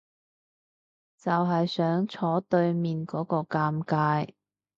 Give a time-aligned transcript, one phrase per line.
[1.19, 4.31] 就係想坐對面嗰個尷尬